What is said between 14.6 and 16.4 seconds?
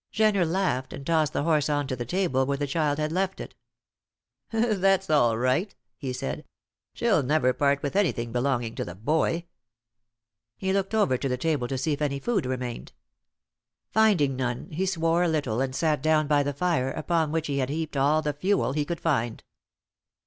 he swore a little and sat down